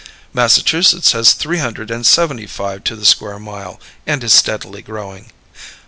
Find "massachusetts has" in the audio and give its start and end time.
0.33-1.33